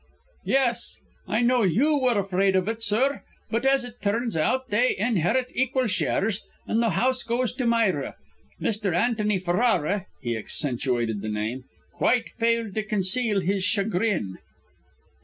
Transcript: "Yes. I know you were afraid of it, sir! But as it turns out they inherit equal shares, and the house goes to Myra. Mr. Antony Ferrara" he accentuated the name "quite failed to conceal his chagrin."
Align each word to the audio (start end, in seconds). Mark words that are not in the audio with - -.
"Yes. 0.47 0.97
I 1.27 1.41
know 1.41 1.61
you 1.61 1.95
were 1.99 2.17
afraid 2.17 2.55
of 2.55 2.67
it, 2.67 2.81
sir! 2.81 3.21
But 3.51 3.67
as 3.67 3.83
it 3.83 4.01
turns 4.01 4.35
out 4.35 4.69
they 4.69 4.97
inherit 4.97 5.51
equal 5.53 5.85
shares, 5.85 6.41
and 6.65 6.81
the 6.81 6.89
house 6.97 7.21
goes 7.21 7.53
to 7.57 7.67
Myra. 7.67 8.15
Mr. 8.59 8.95
Antony 8.95 9.37
Ferrara" 9.37 10.07
he 10.23 10.35
accentuated 10.35 11.21
the 11.21 11.29
name 11.29 11.65
"quite 11.93 12.29
failed 12.29 12.73
to 12.73 12.83
conceal 12.83 13.41
his 13.41 13.63
chagrin." 13.63 14.39